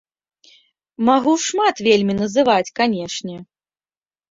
Магу 1.09 1.33
шмат 1.47 1.83
вельмі 1.89 2.17
называць, 2.23 2.73
канечне. 2.83 3.37